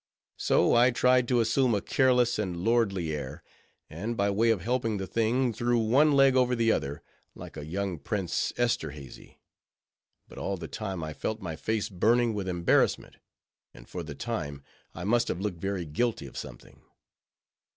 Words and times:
So 0.39 0.73
I 0.73 0.89
tried 0.89 1.27
to 1.27 1.41
assume 1.41 1.75
a 1.75 1.79
careless 1.81 2.39
and 2.39 2.57
lordly 2.57 3.15
air, 3.15 3.43
and 3.87 4.17
by 4.17 4.31
way 4.31 4.49
of 4.49 4.61
helping 4.63 4.97
the 4.97 5.05
thing, 5.05 5.53
threw 5.53 5.77
one 5.77 6.13
leg 6.13 6.35
over 6.35 6.55
the 6.55 6.71
other, 6.71 7.03
like 7.35 7.55
a 7.55 7.67
young 7.67 7.99
Prince 7.99 8.51
Esterhazy; 8.57 9.37
but 10.27 10.39
all 10.39 10.57
the 10.57 10.67
time 10.67 11.03
I 11.03 11.13
felt 11.13 11.39
my 11.39 11.55
face 11.55 11.87
burning 11.87 12.33
with 12.33 12.47
embarrassment, 12.49 13.17
and 13.75 13.87
for 13.87 14.01
the 14.01 14.15
time, 14.15 14.63
I 14.95 15.03
must 15.03 15.27
have 15.27 15.39
looked 15.39 15.59
very 15.61 15.85
guilty 15.85 16.25
of 16.25 16.35
something. 16.35 16.81